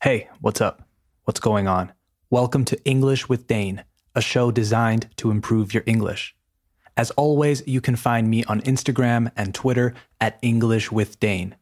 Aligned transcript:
Hey, 0.00 0.28
what's 0.40 0.60
up? 0.60 0.86
What's 1.24 1.40
going 1.40 1.66
on? 1.66 1.92
Welcome 2.30 2.64
to 2.66 2.80
English 2.84 3.28
with 3.28 3.48
Dane, 3.48 3.82
a 4.14 4.20
show 4.20 4.52
designed 4.52 5.08
to 5.16 5.32
improve 5.32 5.74
your 5.74 5.82
English. 5.86 6.36
As 6.96 7.10
always, 7.10 7.66
you 7.66 7.80
can 7.80 7.96
find 7.96 8.30
me 8.30 8.44
on 8.44 8.60
Instagram 8.60 9.32
and 9.34 9.52
Twitter 9.52 9.94
at 10.20 10.38
English 10.40 10.92
with 10.92 11.18
Dane. 11.18 11.56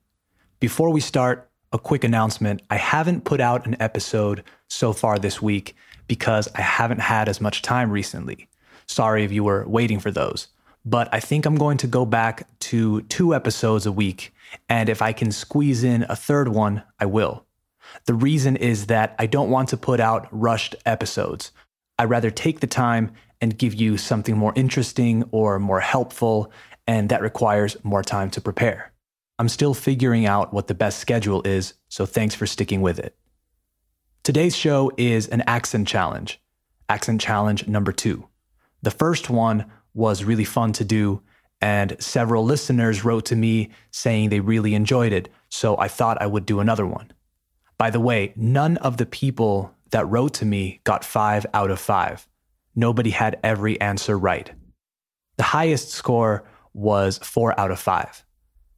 Before 0.61 0.91
we 0.91 1.01
start, 1.01 1.51
a 1.73 1.79
quick 1.79 2.05
announcement. 2.05 2.61
I 2.69 2.77
haven't 2.77 3.25
put 3.25 3.41
out 3.41 3.65
an 3.65 3.75
episode 3.81 4.45
so 4.69 4.93
far 4.93 5.19
this 5.19 5.41
week 5.41 5.75
because 6.07 6.47
I 6.55 6.61
haven't 6.61 7.01
had 7.01 7.31
as 7.31 7.41
much 7.41 7.63
time 7.63 7.91
recently. 7.91 8.51
Sorry 8.85 9.25
if 9.25 9.33
you 9.33 9.45
were 9.45 9.67
waiting 9.67 9.99
for 9.99 10.11
those. 10.11 10.49
But 10.85 11.09
I 11.11 11.21
think 11.21 11.47
I'm 11.47 11.57
going 11.57 11.79
to 11.79 11.87
go 11.87 12.05
back 12.05 12.47
to 12.69 13.01
two 13.01 13.35
episodes 13.35 13.87
a 13.87 13.93
week. 13.93 14.35
And 14.69 14.91
if 14.91 15.01
I 15.01 15.15
can 15.15 15.33
squeeze 15.33 15.83
in 15.83 16.03
a 16.11 16.15
third 16.15 16.49
one, 16.49 16.83
I 17.01 17.07
will. 17.07 17.46
The 18.05 18.15
reason 18.15 18.57
is 18.57 18.87
that 18.87 19.15
I 19.19 19.27
don't 19.27 19.51
want 19.51 19.69
to 19.71 19.77
put 19.77 20.01
out 20.01 20.29
rushed 20.31 20.77
episodes. 20.85 21.53
I'd 21.99 22.11
rather 22.11 22.31
take 22.31 22.61
the 22.61 22.67
time 22.67 23.13
and 23.41 23.59
give 23.59 23.75
you 23.75 23.97
something 23.97 24.37
more 24.37 24.53
interesting 24.57 25.25
or 25.31 25.59
more 25.59 25.81
helpful, 25.81 26.51
and 26.87 27.09
that 27.09 27.23
requires 27.23 27.77
more 27.83 28.03
time 28.03 28.31
to 28.31 28.41
prepare. 28.41 28.93
I'm 29.39 29.49
still 29.49 29.75
figuring 29.75 30.25
out 30.25 30.55
what 30.55 30.67
the 30.67 30.75
best 30.75 30.99
schedule 30.99 31.43
is, 31.43 31.75
so 31.89 32.07
thanks 32.07 32.35
for 32.35 32.47
sticking 32.47 32.81
with 32.81 32.99
it. 32.99 33.17
Today's 34.23 34.57
show 34.57 34.91
is 34.97 35.29
an 35.29 35.43
accent 35.47 35.87
challenge, 35.87 36.41
accent 36.89 37.21
challenge 37.21 37.69
number 37.69 37.93
two. 37.93 38.27
The 38.83 38.91
first 38.91 39.31
one 39.31 39.71
was 39.95 40.25
really 40.25 40.45
fun 40.45 40.73
to 40.75 40.85
do, 40.85 41.23
and 41.61 41.97
several 42.01 42.45
listeners 42.45 43.05
wrote 43.05 43.27
to 43.27 43.37
me 43.37 43.71
saying 43.91 44.29
they 44.29 44.41
really 44.41 44.75
enjoyed 44.75 45.13
it, 45.13 45.29
so 45.49 45.79
I 45.79 45.89
thought 45.89 46.21
I 46.21 46.27
would 46.27 46.47
do 46.47 46.61
another 46.61 46.87
one. 46.87 47.13
By 47.79 47.91
the 47.91 48.01
way, 48.01 48.33
none 48.37 48.77
of 48.79 48.97
the 48.97 49.07
people 49.07 49.75
that 49.91 50.09
wrote 50.09 50.35
to 50.35 50.47
me 50.47 50.81
got 50.85 51.05
five 51.05 51.47
out 51.53 51.71
of 51.71 51.79
five. 51.79 52.27
Nobody 52.75 53.11
had 53.11 53.39
every 53.43 53.81
answer 53.81 54.19
right. 54.19 54.51
The 55.37 55.45
highest 55.45 55.91
score 55.91 56.45
was 56.73 57.19
four 57.19 57.59
out 57.59 57.71
of 57.71 57.79
five. 57.79 58.25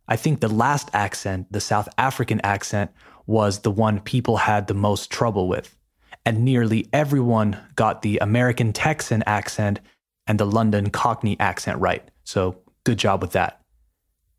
I 0.08 0.16
think 0.16 0.41
the 0.41 0.48
last 0.48 0.88
accent, 0.92 1.52
the 1.52 1.60
South 1.60 1.88
African 1.98 2.41
accent, 2.42 2.91
was 3.26 3.60
the 3.60 3.70
one 3.70 4.00
people 4.00 4.38
had 4.38 4.66
the 4.66 4.74
most 4.74 5.10
trouble 5.10 5.48
with. 5.48 5.76
And 6.24 6.44
nearly 6.44 6.88
everyone 6.92 7.58
got 7.76 8.02
the 8.02 8.19
American 8.19 8.72
Texan 8.72 9.22
accent 9.26 9.80
and 10.26 10.41
the 10.41 10.46
London 10.46 10.91
Cockney 10.91 11.38
accent 11.38 11.78
right. 11.78 12.08
So 12.24 12.58
good 12.84 12.98
job 12.98 13.20
with 13.20 13.32
that. 13.32 13.60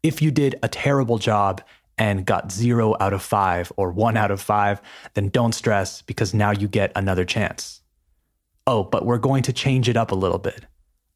If 0.02 0.22
you 0.22 0.32
did 0.32 0.58
a 0.64 0.68
terrible 0.68 1.18
job 1.18 1.62
and 2.00 2.26
got 2.26 2.52
zero 2.52 2.96
out 3.02 3.12
of 3.12 3.22
five 3.22 3.72
or 3.76 3.92
one 3.92 4.16
out 4.16 4.32
of 4.32 4.42
five, 4.42 4.82
then 5.14 5.28
don't 5.28 5.54
stress 5.54 6.02
because 6.02 6.34
now 6.34 6.52
you 6.52 6.68
get 6.68 6.94
another 6.96 7.26
chance. 7.26 7.82
Oh, 8.66 8.84
but 8.84 9.06
we're 9.06 9.18
going 9.18 9.44
to 9.44 9.54
change 9.54 9.90
it 9.90 9.98
up 9.98 10.12
a 10.12 10.16
little 10.16 10.38
bit. 10.40 10.66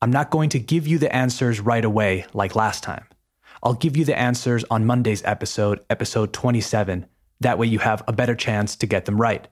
I'm 0.02 0.12
not 0.12 0.30
going 0.30 0.50
to 0.50 0.60
give 0.60 0.86
you 0.86 0.98
the 0.98 1.16
answers 1.16 1.62
right 1.62 1.86
away 1.86 2.26
like 2.34 2.56
last 2.56 2.84
time. 2.84 3.06
I'll 3.64 3.74
give 3.74 3.96
you 3.96 4.04
the 4.04 4.20
answers 4.20 4.66
on 4.70 4.86
Monday's 4.86 5.24
episode, 5.24 5.80
episode 5.90 6.34
27. 6.34 7.06
That 7.40 7.58
way 7.58 7.68
you 7.68 7.80
have 7.80 8.04
a 8.06 8.14
better 8.14 8.36
chance 8.36 8.76
to 8.76 8.86
get 8.86 9.06
them 9.06 9.22
right. 9.22 9.48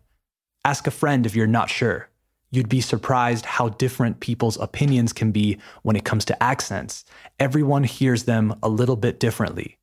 Ask 0.66 0.86
a 0.86 0.92
friend 0.92 1.26
if 1.26 1.34
you're 1.34 1.48
not 1.48 1.70
sure. 1.70 2.09
You'd 2.52 2.68
be 2.68 2.82
surprised 2.82 3.46
how 3.46 3.70
different 3.70 4.20
people's 4.20 4.59
opinions 4.59 5.14
can 5.14 5.32
be 5.32 5.59
when 5.84 5.96
it 5.96 6.04
comes 6.04 6.26
to 6.26 6.44
accents. 6.44 7.06
Everyone 7.40 7.86
hears 7.86 8.26
them 8.26 8.54
a 8.62 8.68
little 8.68 8.98
bit 8.98 9.22
differently 9.22 9.78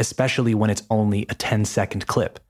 especially 0.00 0.54
when 0.54 0.70
it's 0.70 0.82
only 0.90 1.26
a 1.28 1.34
10 1.34 1.64
second 1.64 2.08
clip. 2.08 2.40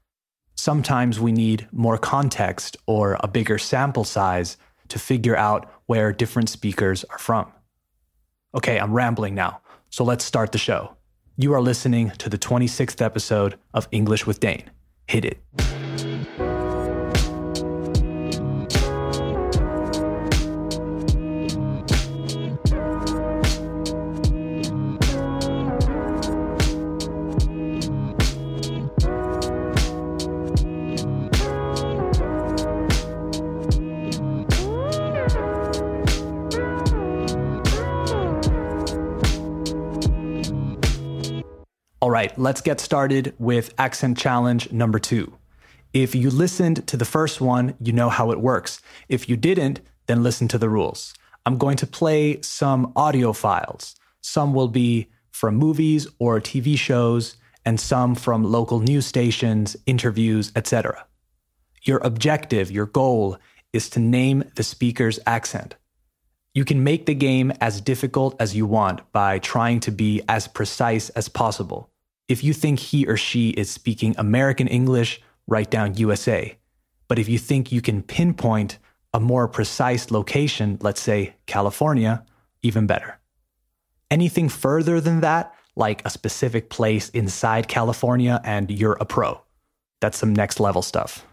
Sometimes 0.55 1.20
we 1.20 1.33
need 1.33 1.69
more 1.73 1.98
context 1.98 2.77
or 2.87 3.19
a 3.20 3.29
bigger 3.29 3.59
sample 3.59 4.05
size 4.05 4.56
to 4.89 4.98
figure 4.98 5.37
out 5.37 5.71
where 5.87 6.12
different 6.12 6.48
speakers 6.48 7.05
are 7.05 7.19
from. 7.19 7.53
Okay, 8.55 8.78
I'm 8.78 8.93
rambling 8.93 9.34
now, 9.34 9.60
so 9.91 10.05
let's 10.05 10.25
start 10.25 10.53
the 10.53 10.59
show. 10.59 10.97
You 11.37 11.55
are 11.55 11.60
listening 11.60 12.10
to 12.19 12.28
the 12.28 12.39
26th 12.39 13.00
episode 13.03 13.59
of 13.72 13.89
English 13.91 14.27
with 14.27 14.41
Dane. 14.41 14.71
Hit 15.06 15.25
it. 15.25 15.79
All 42.10 42.15
right, 42.15 42.37
let's 42.37 42.60
get 42.60 42.81
started 42.81 43.34
with 43.38 43.72
accent 43.78 44.19
challenge 44.19 44.72
number 44.72 44.98
two. 44.98 45.32
If 45.93 46.12
you 46.12 46.28
listened 46.28 46.84
to 46.88 46.97
the 46.97 47.04
first 47.04 47.41
one, 47.41 47.76
you 47.78 47.93
know 47.93 48.09
how 48.09 48.32
it 48.32 48.41
works. 48.41 48.82
If 49.09 49.28
you 49.28 49.37
didn't, 49.37 49.81
then 50.06 50.25
listen 50.25 50.48
to 50.48 50.59
the 50.59 50.69
rules. 50.69 51.15
I'm 51.47 51.56
going 51.56 51.76
to 51.76 51.87
play 51.87 52.41
some 52.43 52.93
audio 52.97 53.32
files. 53.32 53.94
Some 54.22 54.54
will 54.54 54.66
be 54.66 55.06
from 55.31 55.54
movies 55.54 56.09
or 56.19 56.41
TV 56.41 56.76
shows, 56.76 57.37
and 57.65 57.78
some 57.78 58.16
from 58.16 58.42
local 58.42 58.81
news 58.81 59.06
stations, 59.06 59.77
interviews, 59.87 60.50
etc. 60.56 61.06
Your 61.82 61.98
objective, 61.98 62.72
your 62.72 62.87
goal, 62.87 63.38
is 63.72 63.88
to 63.91 64.00
name 64.00 64.42
the 64.56 64.65
speaker's 64.65 65.21
accent. 65.28 65.77
You 66.54 66.65
can 66.65 66.82
make 66.82 67.06
the 67.06 67.15
game 67.15 67.53
as 67.60 67.81
difficult 67.81 68.34
as 68.41 68.56
you 68.56 68.66
want 68.66 69.12
by 69.12 69.38
trying 69.38 69.78
to 69.87 69.92
be 69.92 70.22
as 70.28 70.48
precise 70.48 71.10
as 71.10 71.28
possible. 71.28 71.90
If 72.30 72.44
you 72.44 72.52
think 72.52 72.78
he 72.78 73.08
or 73.08 73.16
she 73.16 73.48
is 73.50 73.68
speaking 73.68 74.14
American 74.16 74.68
English, 74.68 75.20
write 75.48 75.68
down 75.68 75.96
USA. 75.96 76.56
But 77.08 77.18
if 77.18 77.28
you 77.28 77.38
think 77.38 77.72
you 77.72 77.82
can 77.82 78.04
pinpoint 78.04 78.78
a 79.12 79.18
more 79.18 79.48
precise 79.48 80.12
location, 80.12 80.78
let's 80.80 81.00
say 81.00 81.34
California, 81.46 82.24
even 82.62 82.86
better. 82.86 83.18
Anything 84.12 84.48
further 84.48 85.00
than 85.00 85.22
that, 85.22 85.52
like 85.74 86.06
a 86.06 86.10
specific 86.10 86.70
place 86.70 87.08
inside 87.08 87.66
California, 87.66 88.41
and 88.44 88.70
you're 88.70 88.98
a 89.00 89.04
pro. 89.04 89.42
That's 90.00 90.16
some 90.16 90.32
next 90.32 90.60
level 90.60 90.82
stuff. 90.82 91.26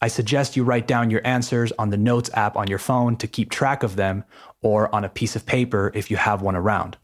I 0.00 0.06
suggest 0.06 0.54
you 0.54 0.62
write 0.62 0.86
down 0.86 1.10
your 1.10 1.26
answers 1.26 1.72
on 1.72 1.90
the 1.90 1.96
Notes 1.96 2.30
app 2.34 2.54
on 2.54 2.68
your 2.68 2.78
phone 2.78 3.16
to 3.16 3.26
keep 3.26 3.50
track 3.50 3.82
of 3.82 3.96
them, 3.96 4.22
or 4.62 4.94
on 4.94 5.02
a 5.02 5.08
piece 5.08 5.34
of 5.34 5.44
paper 5.44 5.90
if 5.92 6.08
you 6.08 6.16
have 6.16 6.40
one 6.40 6.54
around. 6.54 6.98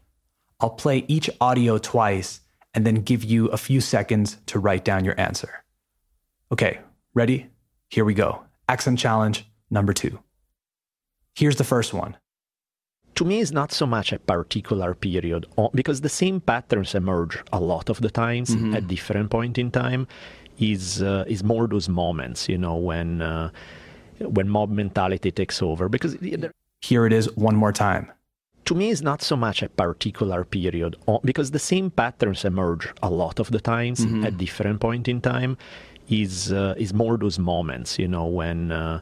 I'll 0.61 0.69
play 0.69 1.03
each 1.09 1.29
audio 1.41 1.77
twice 1.77 2.39
and 2.73 2.85
then 2.85 2.95
give 2.95 3.23
you 3.23 3.47
a 3.47 3.57
few 3.57 3.81
seconds 3.81 4.37
to 4.47 4.59
write 4.59 4.83
down 4.83 5.05
your 5.05 5.19
answer. 5.19 5.63
Okay, 6.51 6.79
ready? 7.13 7.47
Here 7.89 8.05
we 8.05 8.13
go. 8.13 8.43
Accent 8.67 8.99
challenge 8.99 9.45
number 9.69 9.93
two. 9.93 10.19
Here's 11.35 11.57
the 11.57 11.63
first 11.63 11.93
one. 11.93 12.17
To 13.15 13.25
me, 13.25 13.41
it's 13.41 13.51
not 13.51 13.71
so 13.71 13.85
much 13.85 14.11
a 14.11 14.17
particular 14.17 14.95
period 14.95 15.45
because 15.73 16.01
the 16.01 16.09
same 16.09 16.41
patterns 16.41 16.95
emerge 16.95 17.43
a 17.51 17.59
lot 17.59 17.89
of 17.89 18.01
the 18.01 18.09
times 18.09 18.49
mm-hmm. 18.49 18.73
at 18.73 18.87
different 18.87 19.29
point 19.29 19.57
in 19.57 19.71
time. 19.71 20.07
Is 20.59 21.01
uh, 21.01 21.25
is 21.27 21.43
more 21.43 21.67
those 21.67 21.89
moments, 21.89 22.47
you 22.47 22.59
know, 22.59 22.75
when 22.75 23.23
uh, 23.23 23.49
when 24.19 24.47
mob 24.47 24.69
mentality 24.69 25.31
takes 25.31 25.63
over. 25.63 25.89
Because 25.89 26.15
here 26.81 27.07
it 27.07 27.13
is 27.13 27.25
one 27.35 27.55
more 27.55 27.71
time 27.71 28.11
to 28.65 28.75
me 28.75 28.89
is 28.89 29.01
not 29.01 29.21
so 29.21 29.35
much 29.35 29.61
a 29.61 29.69
particular 29.69 30.43
period 30.43 30.95
because 31.23 31.51
the 31.51 31.59
same 31.59 31.91
patterns 31.91 32.45
emerge 32.45 32.91
a 33.01 33.09
lot 33.09 33.39
of 33.39 33.51
the 33.51 33.59
times 33.59 34.05
mm-hmm. 34.05 34.25
at 34.25 34.37
different 34.37 34.79
point 34.79 35.07
in 35.07 35.21
time 35.21 35.57
is 36.09 36.51
uh, 36.51 36.75
is 36.77 36.93
more 36.93 37.17
those 37.17 37.39
moments 37.39 37.97
you 37.97 38.07
know 38.07 38.25
when 38.25 38.71
uh, 38.71 38.99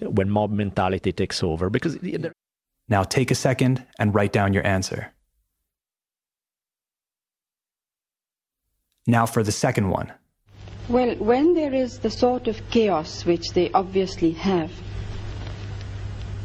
when 0.00 0.28
mob 0.28 0.50
mentality 0.50 1.12
takes 1.12 1.42
over 1.42 1.70
because 1.70 1.98
now 2.88 3.02
take 3.02 3.30
a 3.30 3.34
second 3.34 3.84
and 3.98 4.14
write 4.14 4.32
down 4.32 4.52
your 4.52 4.66
answer 4.66 5.12
now 9.06 9.26
for 9.26 9.42
the 9.42 9.52
second 9.52 9.90
one 9.90 10.12
well 10.88 11.14
when 11.16 11.54
there 11.54 11.74
is 11.74 12.00
the 12.00 12.10
sort 12.10 12.48
of 12.48 12.60
chaos 12.70 13.24
which 13.24 13.52
they 13.52 13.70
obviously 13.72 14.32
have 14.32 14.70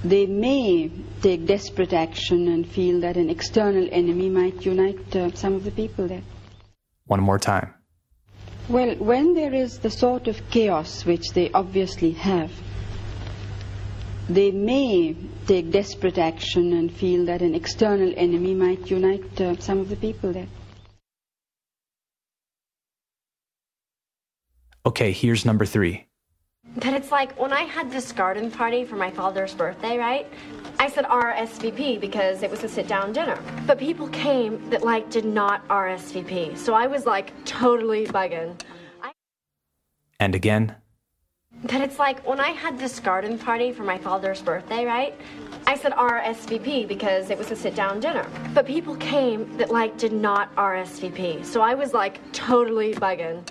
they 0.04 0.26
may 0.26 0.92
take 1.22 1.46
desperate 1.46 1.94
action 1.94 2.48
and 2.48 2.68
feel 2.68 3.02
that 3.02 3.18
an 3.18 3.30
external 3.30 3.88
enemy 3.92 4.30
might 4.30 4.66
unite 4.66 5.16
uh, 5.16 5.32
some 5.34 5.54
of 5.54 5.64
the 5.64 5.72
people 5.72 6.08
there. 6.08 6.22
One 7.06 7.22
more 7.22 7.40
time. 7.40 7.74
Well, 8.70 8.96
when 8.96 9.34
there 9.34 9.54
is 9.54 9.80
the 9.80 9.90
sort 9.90 10.28
of 10.28 10.40
chaos 10.52 11.04
which 11.04 11.32
they 11.32 11.52
obviously 11.52 12.12
have, 12.12 12.52
they 14.30 14.52
may 14.52 15.16
take 15.48 15.72
desperate 15.72 16.20
action 16.20 16.74
and 16.74 16.92
feel 16.92 17.26
that 17.26 17.42
an 17.42 17.56
external 17.56 18.14
enemy 18.16 18.54
might 18.54 18.90
unite 18.90 19.42
uh, 19.42 19.60
some 19.60 19.80
of 19.80 19.90
the 19.90 19.96
people 19.96 20.32
there. 20.32 20.48
Okay, 24.86 25.12
here's 25.12 25.46
number 25.46 25.66
three. 25.66 26.06
But 26.76 26.94
it's 26.94 27.12
like 27.12 27.38
when 27.40 27.52
I 27.52 27.62
had 27.62 27.92
this 27.92 28.12
garden 28.12 28.52
party 28.52 28.86
for 28.86 28.96
my 28.96 29.10
father's 29.10 29.54
birthday, 29.54 29.98
right? 29.98 30.28
I 30.80 30.88
said 30.90 31.06
RSVP 31.06 32.00
because 32.00 32.42
it 32.44 32.50
was 32.50 32.64
a 32.64 32.70
sit 32.70 32.88
down 32.88 33.12
dinner. 33.12 33.38
But 33.66 33.80
people 33.80 34.08
came 34.10 34.70
that 34.70 34.84
like 34.84 35.10
did 35.10 35.26
not 35.26 35.68
RSVP. 35.68 36.58
So 36.58 36.74
I 36.74 36.88
was 36.88 37.06
like 37.06 37.34
totally 37.44 38.06
bugging. 38.08 38.62
I- 39.02 39.12
And 40.20 40.36
again, 40.36 40.76
but 41.64 41.82
it's 41.82 42.00
like 42.00 42.26
when 42.26 42.40
I 42.40 42.50
had 42.52 42.80
this 42.80 43.00
garden 43.00 43.38
party 43.38 43.74
for 43.74 43.84
my 43.84 43.98
father's 43.98 44.42
birthday, 44.42 44.86
right? 44.86 45.14
I 45.68 45.76
said 45.76 45.92
RSVP 45.94 46.88
because 46.88 47.30
it 47.30 47.38
was 47.38 47.52
a 47.52 47.56
sit 47.56 47.76
down 47.76 48.00
dinner. 48.00 48.26
But 48.54 48.66
people 48.66 48.96
came 48.98 49.58
that 49.58 49.70
like 49.72 49.98
did 49.98 50.14
not 50.14 50.56
RSVP. 50.56 51.44
So 51.44 51.62
I 51.62 51.74
was 51.74 51.94
like 51.94 52.20
totally 52.32 52.94
bugging. 52.94 53.46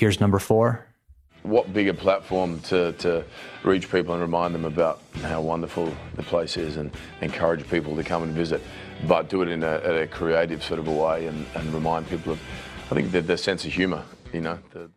Here's 0.00 0.18
number 0.18 0.38
four. 0.38 0.86
what 1.42 1.74
bigger 1.74 1.92
platform 1.92 2.58
to, 2.60 2.92
to 2.92 3.22
reach 3.64 3.92
people 3.92 4.14
and 4.14 4.22
remind 4.22 4.54
them 4.54 4.64
about 4.64 5.02
how 5.24 5.42
wonderful 5.42 5.92
the 6.14 6.22
place 6.22 6.56
is 6.56 6.78
and 6.78 6.90
encourage 7.20 7.68
people 7.68 7.94
to 7.96 8.02
come 8.02 8.22
and 8.22 8.32
visit, 8.32 8.62
but 9.06 9.28
do 9.28 9.42
it 9.42 9.48
in 9.48 9.62
a, 9.62 9.74
a 10.04 10.06
creative 10.06 10.64
sort 10.64 10.80
of 10.80 10.88
a 10.88 10.90
way 10.90 11.26
and, 11.26 11.44
and 11.54 11.74
remind 11.74 12.08
people 12.08 12.32
of, 12.32 12.40
I 12.90 12.94
think, 12.94 13.12
the, 13.12 13.20
the 13.20 13.36
sense 13.36 13.66
of 13.66 13.74
humour, 13.74 14.02
you 14.32 14.40
know. 14.40 14.58
The, 14.72 14.90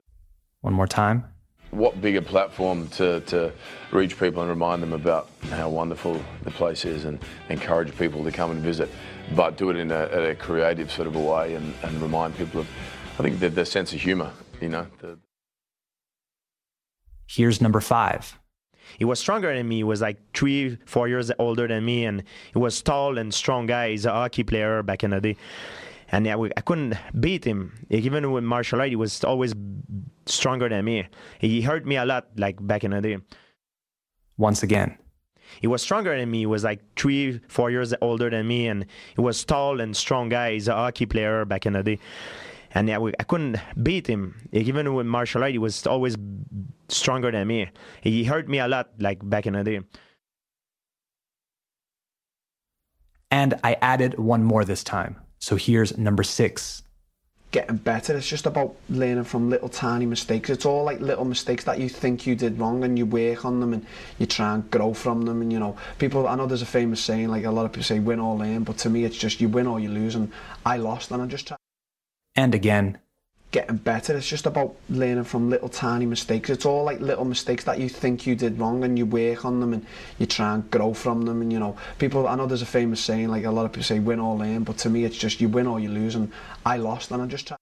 One 0.61 0.73
more 0.73 0.87
time. 0.87 1.25
what 1.71 1.99
bigger 1.99 2.21
platform 2.21 2.87
to, 2.99 3.19
to 3.31 3.51
reach 3.91 4.17
people 4.17 4.41
and 4.41 4.49
remind 4.49 4.81
them 4.81 4.93
about 4.93 5.27
how 5.49 5.67
wonderful 5.67 6.17
the 6.43 6.51
place 6.51 6.85
is 6.85 7.03
and 7.03 7.19
encourage 7.49 7.93
people 7.97 8.23
to 8.23 8.31
come 8.31 8.51
and 8.51 8.61
visit, 8.61 8.89
but 9.35 9.57
do 9.57 9.69
it 9.69 9.75
in 9.75 9.91
a, 9.91 10.31
a 10.31 10.35
creative 10.35 10.89
sort 10.89 11.09
of 11.09 11.17
a 11.17 11.19
way 11.19 11.55
and, 11.55 11.73
and 11.83 12.01
remind 12.01 12.37
people 12.37 12.61
of, 12.61 12.67
I 13.19 13.23
think, 13.23 13.41
the, 13.41 13.49
the 13.49 13.65
sense 13.65 13.91
of 13.91 13.99
humour, 13.99 14.31
you 14.63 14.69
know. 14.69 14.87
The, 14.99 15.19
Here's 17.27 17.61
number 17.61 17.81
five. 17.81 18.39
He 18.97 19.05
was 19.05 19.19
stronger 19.19 19.53
than 19.53 19.67
me. 19.67 19.77
He 19.77 19.83
was 19.83 20.01
like 20.01 20.17
three, 20.33 20.77
four 20.85 21.07
years 21.07 21.31
older 21.39 21.67
than 21.67 21.85
me, 21.85 22.05
and 22.05 22.23
he 22.53 22.59
was 22.59 22.81
tall 22.81 23.17
and 23.17 23.33
strong 23.33 23.65
guy. 23.65 23.91
He's 23.91 24.05
a 24.05 24.11
hockey 24.11 24.43
player 24.43 24.83
back 24.83 25.03
in 25.03 25.11
the 25.11 25.21
day, 25.21 25.37
and 26.11 26.25
yeah, 26.25 26.35
we, 26.35 26.51
I 26.55 26.61
couldn't 26.61 26.95
beat 27.19 27.45
him. 27.45 27.87
Even 27.89 28.31
with 28.31 28.43
martial 28.43 28.79
art, 28.79 28.89
he 28.89 28.95
was 28.95 29.23
always 29.23 29.53
stronger 30.25 30.69
than 30.69 30.85
me. 30.85 31.07
He 31.39 31.61
hurt 31.61 31.85
me 31.85 31.95
a 31.95 32.05
lot, 32.05 32.27
like 32.37 32.65
back 32.65 32.83
in 32.83 32.91
the 32.91 33.01
day. 33.01 33.17
Once 34.37 34.63
again. 34.63 34.97
He 35.61 35.67
was 35.67 35.81
stronger 35.81 36.17
than 36.17 36.31
me. 36.31 36.39
He 36.39 36.45
was 36.45 36.63
like 36.63 36.81
three, 36.95 37.39
four 37.47 37.69
years 37.69 37.93
older 38.01 38.29
than 38.29 38.47
me, 38.47 38.67
and 38.67 38.85
he 39.15 39.21
was 39.21 39.43
tall 39.43 39.79
and 39.79 39.95
strong 39.95 40.29
guy. 40.29 40.53
He's 40.53 40.67
a 40.67 40.73
hockey 40.73 41.05
player 41.05 41.45
back 41.45 41.65
in 41.65 41.73
the 41.73 41.83
day, 41.83 41.99
and 42.73 42.89
yeah, 42.89 42.97
we, 42.97 43.13
I 43.19 43.23
couldn't 43.23 43.57
beat 43.81 44.07
him. 44.07 44.47
Even 44.51 44.93
with 44.93 45.05
martial 45.05 45.43
art, 45.43 45.51
he 45.51 45.57
was 45.57 45.85
always 45.87 46.15
stronger 46.89 47.31
than 47.31 47.47
me. 47.47 47.69
He 48.01 48.23
hurt 48.25 48.49
me 48.49 48.59
a 48.59 48.67
lot, 48.67 48.89
like 48.99 49.19
back 49.27 49.45
in 49.45 49.53
the 49.53 49.63
day. 49.63 49.79
And 53.31 53.59
I 53.63 53.77
added 53.81 54.17
one 54.19 54.43
more 54.43 54.63
this 54.65 54.83
time. 54.83 55.17
So 55.39 55.55
here's 55.55 55.97
number 55.97 56.23
six. 56.23 56.83
getting 57.51 57.77
better. 57.77 58.17
It's 58.17 58.27
just 58.27 58.45
about 58.45 58.75
learning 58.89 59.23
from 59.25 59.49
little 59.49 59.69
tiny 59.69 60.05
mistakes. 60.05 60.49
It's 60.49 60.65
all 60.65 60.83
like 60.83 60.99
little 60.99 61.23
mistakes 61.23 61.63
that 61.65 61.79
you 61.79 61.87
think 61.87 62.27
you 62.27 62.35
did 62.35 62.59
wrong 62.59 62.83
and 62.83 62.97
you 62.97 63.05
work 63.05 63.45
on 63.45 63.59
them 63.59 63.73
and 63.73 63.85
you 64.17 64.25
try 64.25 64.55
and 64.55 64.69
grow 64.69 64.93
from 64.93 65.21
them. 65.21 65.41
And 65.41 65.53
you 65.53 65.59
know, 65.59 65.77
people, 65.99 66.27
I 66.27 66.35
know 66.35 66.47
there's 66.47 66.63
a 66.63 66.65
famous 66.65 66.99
saying, 67.01 67.29
like 67.29 67.45
a 67.45 67.51
lot 67.51 67.65
of 67.65 67.71
people 67.71 67.83
say 67.83 67.99
win 67.99 68.19
or 68.19 68.35
learn, 68.35 68.63
but 68.63 68.77
to 68.79 68.89
me 68.89 69.05
it's 69.05 69.17
just 69.17 69.39
you 69.39 69.47
win 69.49 69.67
or 69.67 69.79
you 69.79 69.89
lose. 69.89 70.15
And 70.15 70.31
I 70.65 70.77
lost 70.77 71.11
and 71.11 71.21
I 71.21 71.27
just 71.27 71.47
try 71.47 71.57
And 72.35 72.55
again. 72.55 72.99
getting 73.51 73.77
better. 73.77 74.17
It's 74.17 74.27
just 74.27 74.47
about 74.47 74.75
learning 74.89 75.25
from 75.25 75.49
little 75.49 75.69
tiny 75.69 76.07
mistakes. 76.07 76.49
It's 76.49 76.65
all 76.65 76.83
like 76.83 76.99
little 76.99 77.23
mistakes 77.23 77.63
that 77.65 77.79
you 77.79 77.87
think 77.87 78.25
you 78.25 78.35
did 78.35 78.59
wrong 78.59 78.83
and 78.83 78.97
you 78.97 79.05
work 79.05 79.45
on 79.45 79.59
them 79.59 79.73
and 79.73 79.85
you 80.17 80.25
try 80.25 80.55
and 80.55 80.69
grow 80.71 80.93
from 80.93 81.21
them. 81.21 81.41
And 81.41 81.53
you 81.53 81.59
know, 81.59 81.77
people, 81.99 82.27
I 82.27 82.35
know 82.35 82.47
there's 82.47 82.63
a 82.63 82.65
famous 82.65 82.99
saying, 82.99 83.29
like 83.29 83.45
a 83.45 83.51
lot 83.51 83.65
of 83.65 83.71
people 83.71 83.83
say 83.83 83.99
win 83.99 84.19
or 84.19 84.35
learn, 84.35 84.63
but 84.63 84.77
to 84.79 84.89
me 84.89 85.05
it's 85.05 85.17
just 85.17 85.39
you 85.39 85.47
win 85.49 85.67
or 85.67 85.79
you 85.79 85.89
lose. 85.89 86.15
And 86.15 86.31
I 86.65 86.77
lost 86.77 87.11
and 87.11 87.21
I 87.21 87.27
just 87.27 87.47
try. 87.47 87.57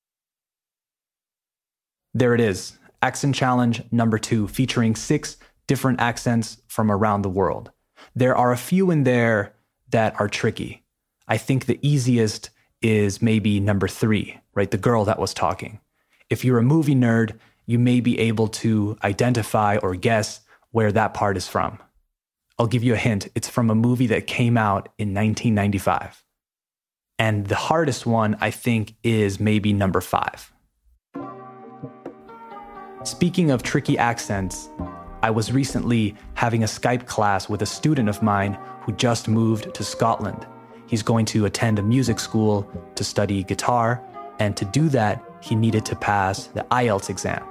There 2.13 2.33
it 2.33 2.39
is. 2.41 2.77
Accent 3.01 3.35
Challenge 3.35 3.83
number 3.91 4.17
two, 4.17 4.47
featuring 4.47 4.95
six 4.95 5.37
different 5.67 5.99
accents 5.99 6.61
from 6.67 6.89
around 6.89 7.23
the 7.23 7.29
world. 7.29 7.71
There 8.15 8.35
are 8.35 8.51
a 8.51 8.57
few 8.57 8.91
in 8.91 9.03
there 9.03 9.55
that 9.89 10.19
are 10.19 10.29
tricky. 10.29 10.85
I 11.27 11.37
think 11.37 11.65
the 11.65 11.79
easiest 11.81 12.49
is 12.81 13.21
maybe 13.21 13.59
number 13.59 13.87
three, 13.87 14.39
right? 14.53 14.71
The 14.71 14.77
girl 14.77 15.05
that 15.05 15.19
was 15.19 15.33
talking. 15.33 15.79
If 16.29 16.45
you're 16.45 16.59
a 16.59 16.63
movie 16.63 16.95
nerd, 16.95 17.37
you 17.65 17.77
may 17.77 17.99
be 17.99 18.19
able 18.19 18.47
to 18.47 18.97
identify 19.03 19.77
or 19.77 19.95
guess 19.95 20.41
where 20.71 20.91
that 20.91 21.13
part 21.13 21.37
is 21.37 21.47
from. 21.47 21.79
I'll 22.57 22.67
give 22.67 22.83
you 22.83 22.93
a 22.93 22.97
hint. 22.97 23.27
It's 23.35 23.49
from 23.49 23.69
a 23.69 23.75
movie 23.75 24.07
that 24.07 24.27
came 24.27 24.57
out 24.57 24.89
in 24.97 25.13
1995. 25.13 26.23
And 27.17 27.47
the 27.47 27.55
hardest 27.55 28.05
one, 28.05 28.35
I 28.41 28.51
think, 28.51 28.95
is 29.03 29.39
maybe 29.39 29.73
number 29.73 30.01
five. 30.01 30.51
Speaking 33.03 33.51
of 33.51 33.63
tricky 33.63 33.97
accents, 33.97 34.69
I 35.23 35.29
was 35.29 35.51
recently 35.51 36.15
having 36.33 36.63
a 36.63 36.67
Skype 36.67 37.05
class 37.05 37.47
with 37.47 37.61
a 37.61 37.65
student 37.65 38.09
of 38.09 38.23
mine 38.23 38.57
who 38.81 38.91
just 38.93 39.27
moved 39.27 39.73
to 39.73 39.83
Scotland. 39.83 40.47
He's 40.91 41.03
going 41.03 41.23
to 41.27 41.45
attend 41.45 41.79
a 41.79 41.81
music 41.81 42.19
school 42.19 42.69
to 42.95 43.03
study 43.05 43.45
guitar, 43.45 44.03
and 44.39 44.57
to 44.57 44.65
do 44.65 44.89
that, 44.89 45.23
he 45.39 45.55
needed 45.55 45.85
to 45.85 45.95
pass 45.95 46.47
the 46.47 46.63
IELTS 46.63 47.09
exam. 47.09 47.41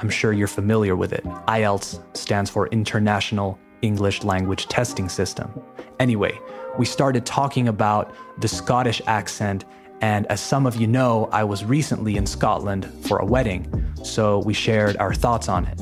I'm 0.00 0.10
sure 0.10 0.32
you're 0.32 0.48
familiar 0.48 0.96
with 0.96 1.12
it. 1.12 1.22
IELTS 1.46 2.02
stands 2.16 2.50
for 2.50 2.66
International 2.66 3.56
English 3.82 4.24
Language 4.24 4.66
Testing 4.66 5.08
System. 5.08 5.62
Anyway, 6.00 6.36
we 6.76 6.84
started 6.84 7.24
talking 7.24 7.68
about 7.68 8.12
the 8.40 8.48
Scottish 8.48 9.00
accent, 9.06 9.64
and 10.00 10.26
as 10.26 10.40
some 10.40 10.66
of 10.66 10.74
you 10.74 10.88
know, 10.88 11.28
I 11.30 11.44
was 11.44 11.64
recently 11.64 12.16
in 12.16 12.26
Scotland 12.26 12.92
for 13.02 13.18
a 13.18 13.24
wedding, 13.24 13.94
so 14.02 14.40
we 14.40 14.54
shared 14.54 14.96
our 14.96 15.14
thoughts 15.14 15.48
on 15.48 15.66
it. 15.66 15.80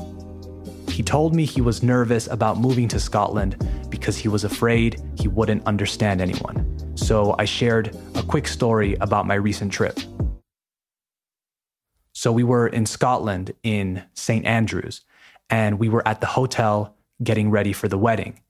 He 0.91 1.01
told 1.01 1.33
me 1.33 1.45
he 1.45 1.61
was 1.61 1.81
nervous 1.81 2.27
about 2.27 2.59
moving 2.59 2.87
to 2.89 2.99
Scotland 2.99 3.57
because 3.89 4.17
he 4.17 4.27
was 4.27 4.43
afraid 4.43 5.01
he 5.17 5.27
wouldn't 5.27 5.65
understand 5.65 6.21
anyone. 6.21 6.70
So 6.95 7.35
I 7.39 7.45
shared 7.45 7.95
a 8.15 8.23
quick 8.23 8.47
story 8.47 8.95
about 9.01 9.25
my 9.25 9.35
recent 9.35 9.71
trip. 9.71 9.99
So 12.13 12.31
we 12.31 12.43
were 12.43 12.67
in 12.67 12.85
Scotland 12.85 13.53
in 13.63 14.03
St. 14.13 14.45
Andrews, 14.45 15.01
and 15.49 15.79
we 15.79 15.89
were 15.89 16.07
at 16.07 16.21
the 16.21 16.27
hotel 16.27 16.95
getting 17.23 17.49
ready 17.49 17.73
for 17.73 17.87
the 17.87 17.97
wedding. 17.97 18.41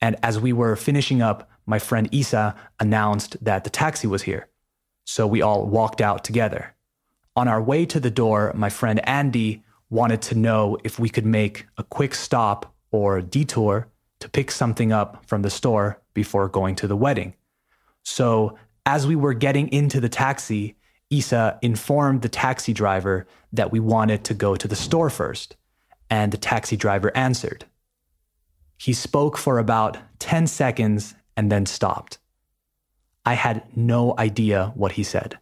And 0.00 0.16
as 0.22 0.38
we 0.38 0.52
were 0.52 0.76
finishing 0.76 1.20
up, 1.20 1.50
my 1.66 1.78
friend 1.78 2.08
Isa 2.12 2.54
announced 2.78 3.42
that 3.44 3.64
the 3.64 3.70
taxi 3.70 4.06
was 4.06 4.22
here. 4.22 4.48
So 5.04 5.26
we 5.26 5.42
all 5.42 5.66
walked 5.66 6.00
out 6.00 6.24
together. 6.24 6.74
On 7.36 7.48
our 7.48 7.60
way 7.60 7.84
to 7.86 8.00
the 8.00 8.10
door, 8.10 8.52
my 8.54 8.70
friend 8.70 9.06
Andy 9.08 9.64
wanted 9.90 10.22
to 10.22 10.34
know 10.34 10.78
if 10.84 10.98
we 10.98 11.08
could 11.08 11.26
make 11.26 11.66
a 11.76 11.82
quick 11.82 12.14
stop 12.14 12.74
or 12.90 13.20
detour 13.20 13.88
to 14.20 14.28
pick 14.28 14.50
something 14.50 14.92
up 14.92 15.24
from 15.26 15.42
the 15.42 15.50
store 15.50 16.00
before 16.14 16.48
going 16.48 16.76
to 16.76 16.86
the 16.86 16.96
wedding. 16.96 17.34
So, 18.04 18.58
as 18.86 19.06
we 19.06 19.16
were 19.16 19.34
getting 19.34 19.72
into 19.72 20.00
the 20.00 20.08
taxi, 20.08 20.76
Isa 21.10 21.58
informed 21.62 22.22
the 22.22 22.28
taxi 22.28 22.72
driver 22.72 23.26
that 23.52 23.72
we 23.72 23.80
wanted 23.80 24.24
to 24.24 24.34
go 24.34 24.56
to 24.56 24.68
the 24.68 24.76
store 24.76 25.10
first, 25.10 25.56
and 26.10 26.32
the 26.32 26.36
taxi 26.36 26.76
driver 26.76 27.14
answered. 27.16 27.64
He 28.76 28.92
spoke 28.92 29.38
for 29.38 29.58
about 29.58 29.98
10 30.18 30.46
seconds 30.46 31.14
and 31.36 31.50
then 31.50 31.66
stopped. 31.66 32.18
I 33.24 33.34
had 33.34 33.62
no 33.74 34.14
idea 34.18 34.72
what 34.74 34.92
he 34.92 35.02
said. 35.02 35.38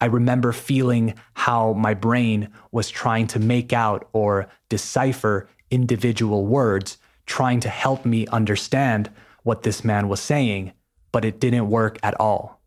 I 0.00 0.06
remember 0.06 0.52
feeling 0.52 1.14
how 1.34 1.74
my 1.74 1.94
brain 1.94 2.48
was 2.72 2.90
trying 2.90 3.28
to 3.28 3.38
make 3.38 3.72
out 3.72 4.08
or 4.12 4.48
decipher 4.68 5.48
individual 5.70 6.46
words, 6.46 6.98
trying 7.26 7.60
to 7.60 7.68
help 7.68 8.04
me 8.04 8.26
understand 8.28 9.10
what 9.44 9.62
this 9.62 9.84
man 9.84 10.08
was 10.08 10.20
saying, 10.20 10.72
but 11.12 11.24
it 11.24 11.38
didn't 11.38 11.70
work 11.70 11.98
at 12.02 12.18
all. 12.18 12.60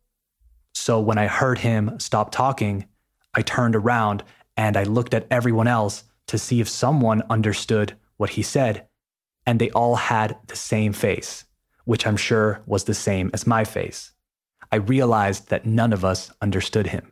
So 0.73 0.99
when 0.99 1.17
I 1.17 1.27
heard 1.27 1.59
him 1.59 1.99
stop 1.99 2.31
talking, 2.31 2.85
I 3.33 3.41
turned 3.41 3.75
around 3.75 4.23
and 4.55 4.77
I 4.77 4.83
looked 4.83 5.13
at 5.13 5.27
everyone 5.29 5.67
else 5.67 6.03
to 6.27 6.37
see 6.37 6.61
if 6.61 6.69
someone 6.69 7.23
understood 7.29 7.97
what 8.17 8.31
he 8.31 8.41
said, 8.41 8.87
and 9.45 9.59
they 9.59 9.69
all 9.71 9.95
had 9.95 10.37
the 10.47 10.55
same 10.55 10.93
face, 10.93 11.45
which 11.83 12.07
I'm 12.07 12.17
sure 12.17 12.61
was 12.65 12.85
the 12.85 12.93
same 12.93 13.29
as 13.33 13.45
my 13.45 13.63
face. 13.63 14.11
I 14.71 14.77
realized 14.77 15.49
that 15.49 15.65
none 15.65 15.93
of 15.93 16.05
us 16.05 16.31
understood 16.41 16.87
him. 16.87 17.11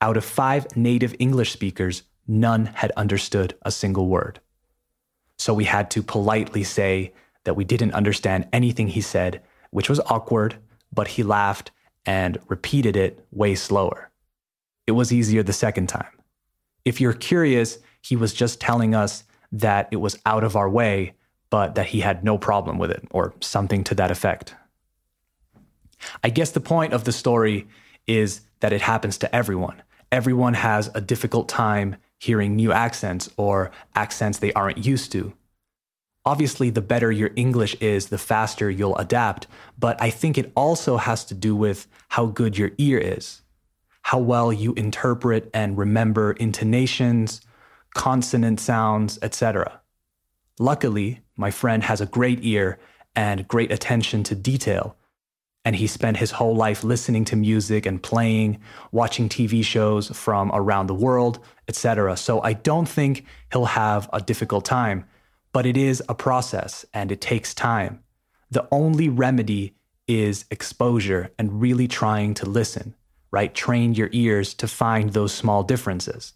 Out 0.00 0.16
of 0.16 0.24
five 0.24 0.76
native 0.76 1.14
English 1.18 1.52
speakers, 1.52 2.02
none 2.26 2.66
had 2.66 2.90
understood 2.96 3.54
a 3.62 3.70
single 3.70 4.08
word. 4.08 4.40
So 5.36 5.54
we 5.54 5.64
had 5.64 5.90
to 5.92 6.02
politely 6.02 6.64
say 6.64 7.12
that 7.44 7.54
we 7.54 7.64
didn't 7.64 7.94
understand 7.94 8.48
anything 8.52 8.88
he 8.88 9.00
said, 9.00 9.42
which 9.70 9.88
was 9.88 10.00
awkward, 10.00 10.56
but 10.92 11.08
he 11.08 11.22
laughed 11.22 11.70
and 12.06 12.38
repeated 12.48 12.96
it 12.96 13.24
way 13.30 13.54
slower. 13.54 14.10
It 14.86 14.92
was 14.92 15.12
easier 15.12 15.42
the 15.42 15.52
second 15.52 15.88
time. 15.88 16.10
If 16.84 17.00
you're 17.00 17.12
curious, 17.12 17.78
he 18.02 18.16
was 18.16 18.32
just 18.32 18.60
telling 18.60 18.94
us 18.94 19.24
that 19.52 19.88
it 19.90 19.96
was 19.96 20.18
out 20.24 20.44
of 20.44 20.56
our 20.56 20.68
way, 20.68 21.14
but 21.50 21.74
that 21.74 21.86
he 21.86 22.00
had 22.00 22.24
no 22.24 22.38
problem 22.38 22.78
with 22.78 22.90
it, 22.90 23.06
or 23.10 23.34
something 23.40 23.84
to 23.84 23.94
that 23.96 24.10
effect. 24.10 24.54
I 26.24 26.30
guess 26.30 26.52
the 26.52 26.60
point 26.60 26.92
of 26.92 27.04
the 27.04 27.12
story 27.12 27.68
is 28.06 28.40
that 28.60 28.72
it 28.72 28.80
happens 28.80 29.18
to 29.18 29.34
everyone. 29.34 29.82
Everyone 30.10 30.54
has 30.54 30.90
a 30.94 31.00
difficult 31.00 31.48
time 31.48 31.96
hearing 32.18 32.56
new 32.56 32.72
accents 32.72 33.30
or 33.36 33.70
accents 33.94 34.38
they 34.38 34.52
aren't 34.52 34.84
used 34.84 35.12
to. 35.12 35.32
Obviously, 36.30 36.70
the 36.70 36.80
better 36.80 37.10
your 37.10 37.32
English 37.34 37.74
is, 37.80 38.06
the 38.06 38.16
faster 38.16 38.70
you'll 38.70 38.96
adapt, 38.98 39.48
but 39.76 40.00
I 40.00 40.10
think 40.10 40.38
it 40.38 40.52
also 40.54 40.96
has 40.96 41.24
to 41.24 41.34
do 41.34 41.56
with 41.56 41.88
how 42.10 42.26
good 42.26 42.56
your 42.56 42.70
ear 42.78 42.98
is, 42.98 43.42
how 44.02 44.20
well 44.20 44.52
you 44.52 44.72
interpret 44.74 45.50
and 45.52 45.76
remember 45.76 46.30
intonations, 46.30 47.40
consonant 47.94 48.60
sounds, 48.60 49.18
etc. 49.22 49.80
Luckily, 50.60 51.20
my 51.34 51.50
friend 51.50 51.82
has 51.82 52.00
a 52.00 52.06
great 52.06 52.44
ear 52.44 52.78
and 53.16 53.48
great 53.48 53.72
attention 53.72 54.22
to 54.22 54.36
detail, 54.36 54.96
and 55.64 55.74
he 55.74 55.88
spent 55.88 56.18
his 56.18 56.30
whole 56.30 56.54
life 56.54 56.84
listening 56.84 57.24
to 57.24 57.34
music 57.34 57.86
and 57.86 58.00
playing, 58.00 58.60
watching 58.92 59.28
TV 59.28 59.64
shows 59.64 60.16
from 60.16 60.52
around 60.54 60.86
the 60.86 60.94
world, 60.94 61.40
etc. 61.66 62.16
So 62.16 62.40
I 62.40 62.52
don't 62.52 62.88
think 62.88 63.24
he'll 63.50 63.64
have 63.64 64.08
a 64.12 64.20
difficult 64.20 64.64
time, 64.64 65.06
but 65.52 65.66
it 65.66 65.76
is 65.76 66.02
a 66.08 66.14
process 66.14 66.84
and 66.92 67.10
it 67.10 67.20
takes 67.20 67.54
time. 67.54 68.02
The 68.50 68.66
only 68.70 69.08
remedy 69.08 69.74
is 70.08 70.44
exposure 70.50 71.30
and 71.38 71.60
really 71.60 71.86
trying 71.86 72.34
to 72.34 72.46
listen, 72.46 72.94
right? 73.30 73.54
Train 73.54 73.94
your 73.94 74.08
ears 74.12 74.54
to 74.54 74.66
find 74.66 75.12
those 75.12 75.32
small 75.32 75.62
differences. 75.62 76.32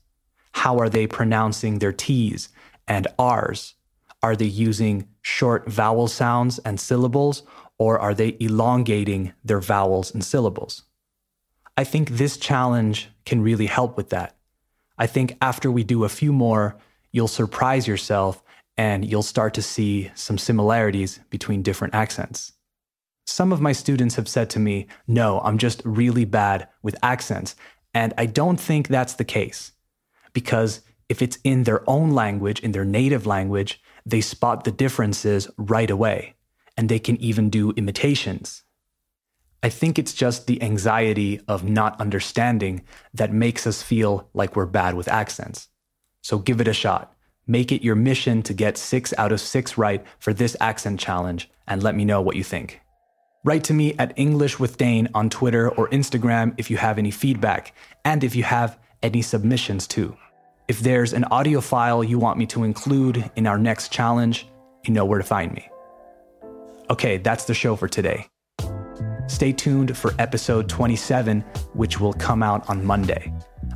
How 0.52 0.78
are 0.78 0.88
they 0.88 1.06
pronouncing 1.06 1.78
their 1.78 1.92
T's 1.92 2.50
and 2.86 3.08
R's? 3.18 3.74
Are 4.22 4.36
they 4.36 4.44
using 4.44 5.08
short 5.20 5.68
vowel 5.68 6.06
sounds 6.06 6.58
and 6.60 6.78
syllables, 6.78 7.42
or 7.78 7.98
are 7.98 8.14
they 8.14 8.36
elongating 8.38 9.32
their 9.44 9.60
vowels 9.60 10.14
and 10.14 10.24
syllables? 10.24 10.84
I 11.76 11.82
think 11.82 12.10
this 12.10 12.36
challenge 12.36 13.10
can 13.26 13.42
really 13.42 13.66
help 13.66 13.96
with 13.96 14.10
that. 14.10 14.36
I 14.96 15.08
think 15.08 15.36
after 15.42 15.70
we 15.70 15.82
do 15.82 16.04
a 16.04 16.08
few 16.08 16.32
more, 16.32 16.76
you'll 17.10 17.26
surprise 17.26 17.88
yourself 17.88 18.43
and 18.76 19.04
you'll 19.04 19.22
start 19.22 19.54
to 19.54 19.62
see 19.62 20.10
some 20.14 20.38
similarities 20.38 21.20
between 21.30 21.62
different 21.62 21.94
accents. 21.94 22.52
Some 23.26 23.52
of 23.52 23.60
my 23.60 23.72
students 23.72 24.16
have 24.16 24.28
said 24.28 24.50
to 24.50 24.58
me, 24.58 24.86
No, 25.06 25.40
I'm 25.40 25.58
just 25.58 25.82
really 25.84 26.24
bad 26.24 26.68
with 26.82 26.96
accents. 27.02 27.56
And 27.94 28.12
I 28.18 28.26
don't 28.26 28.58
think 28.58 28.88
that's 28.88 29.14
the 29.14 29.24
case. 29.24 29.72
Because 30.32 30.80
if 31.08 31.22
it's 31.22 31.38
in 31.44 31.62
their 31.62 31.88
own 31.88 32.10
language, 32.10 32.60
in 32.60 32.72
their 32.72 32.84
native 32.84 33.26
language, 33.26 33.80
they 34.04 34.20
spot 34.20 34.64
the 34.64 34.72
differences 34.72 35.48
right 35.56 35.90
away. 35.90 36.34
And 36.76 36.88
they 36.88 36.98
can 36.98 37.16
even 37.18 37.50
do 37.50 37.70
imitations. 37.72 38.64
I 39.62 39.70
think 39.70 39.98
it's 39.98 40.12
just 40.12 40.46
the 40.46 40.62
anxiety 40.62 41.40
of 41.48 41.64
not 41.64 41.98
understanding 42.00 42.82
that 43.14 43.32
makes 43.32 43.66
us 43.66 43.82
feel 43.82 44.28
like 44.34 44.56
we're 44.56 44.66
bad 44.66 44.94
with 44.94 45.08
accents. 45.08 45.68
So 46.20 46.38
give 46.38 46.60
it 46.60 46.68
a 46.68 46.74
shot. 46.74 47.13
Make 47.46 47.72
it 47.72 47.82
your 47.82 47.94
mission 47.94 48.42
to 48.44 48.54
get 48.54 48.78
six 48.78 49.12
out 49.18 49.32
of 49.32 49.40
six 49.40 49.76
right 49.76 50.04
for 50.18 50.32
this 50.32 50.56
accent 50.60 50.98
challenge 50.98 51.50
and 51.66 51.82
let 51.82 51.94
me 51.94 52.04
know 52.04 52.22
what 52.22 52.36
you 52.36 52.44
think. 52.44 52.80
Write 53.44 53.64
to 53.64 53.74
me 53.74 53.94
at 53.98 54.14
English 54.16 54.58
with 54.58 54.78
Dane 54.78 55.08
on 55.14 55.28
Twitter 55.28 55.68
or 55.68 55.88
Instagram 55.90 56.54
if 56.56 56.70
you 56.70 56.78
have 56.78 56.96
any 56.96 57.10
feedback 57.10 57.74
and 58.04 58.24
if 58.24 58.34
you 58.34 58.42
have 58.42 58.78
any 59.02 59.20
submissions 59.20 59.86
too. 59.86 60.16
If 60.66 60.80
there's 60.80 61.12
an 61.12 61.24
audio 61.24 61.60
file 61.60 62.02
you 62.02 62.18
want 62.18 62.38
me 62.38 62.46
to 62.46 62.64
include 62.64 63.30
in 63.36 63.46
our 63.46 63.58
next 63.58 63.92
challenge, 63.92 64.48
you 64.86 64.94
know 64.94 65.04
where 65.04 65.18
to 65.18 65.24
find 65.24 65.52
me. 65.52 65.68
Okay, 66.88 67.18
that's 67.18 67.44
the 67.44 67.52
show 67.52 67.76
for 67.76 67.88
today. 67.88 68.26
Stay 69.26 69.52
tuned 69.52 69.96
for 69.96 70.14
episode 70.18 70.68
27, 70.68 71.42
which 71.74 72.00
will 72.00 72.12
come 72.14 72.42
out 72.42 72.68
on 72.70 72.84
Monday. 72.84 73.32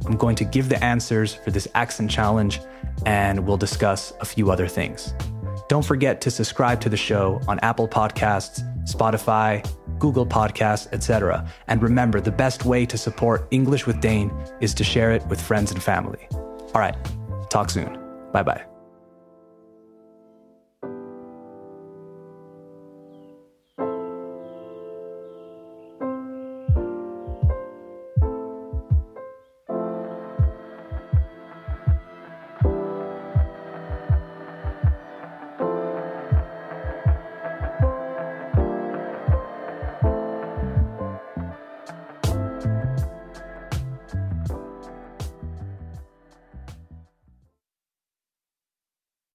I'm 0.06 0.16
going 0.16 0.36
to 0.36 0.44
give 0.44 0.68
the 0.68 0.82
answers 0.82 1.34
for 1.34 1.50
this 1.50 1.68
accent 1.74 2.10
challenge 2.10 2.60
and 3.06 3.46
we'll 3.46 3.56
discuss 3.56 4.12
a 4.20 4.24
few 4.24 4.50
other 4.50 4.66
things. 4.66 5.14
Don't 5.68 5.84
forget 5.84 6.20
to 6.22 6.30
subscribe 6.30 6.80
to 6.80 6.88
the 6.88 6.96
show 6.96 7.40
on 7.46 7.58
Apple 7.60 7.88
Podcasts, 7.88 8.62
Spotify, 8.84 9.68
Google 9.98 10.26
Podcasts, 10.26 10.88
etc. 10.92 11.46
And 11.66 11.82
remember, 11.82 12.20
the 12.20 12.32
best 12.32 12.64
way 12.64 12.86
to 12.86 12.96
support 12.96 13.46
English 13.50 13.86
with 13.86 14.00
Dane 14.00 14.32
is 14.60 14.72
to 14.74 14.84
share 14.84 15.12
it 15.12 15.26
with 15.26 15.40
friends 15.40 15.70
and 15.70 15.82
family. 15.82 16.26
All 16.30 16.80
right, 16.80 16.96
talk 17.50 17.70
soon. 17.70 17.98
Bye 18.32 18.42
bye. 18.42 18.77